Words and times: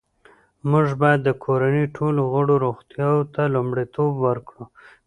موږ 0.69 0.87
باید 1.01 1.19
د 1.23 1.29
کورنۍ 1.43 1.85
ټولو 1.95 2.21
غړو 2.33 2.55
روغتیا 2.65 3.09
ته 3.33 3.41
لومړیتوب 3.55 4.11
ورکړو 4.25 4.63